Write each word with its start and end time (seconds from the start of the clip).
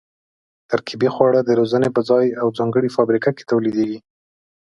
ترکیبي 0.71 1.09
خواړه 1.15 1.39
د 1.43 1.49
روزنې 1.59 1.89
په 1.95 2.01
ځای 2.09 2.25
او 2.41 2.47
ځانګړې 2.57 2.93
فابریکه 2.97 3.29
کې 3.37 3.47
تولیدېږي. 3.51 3.99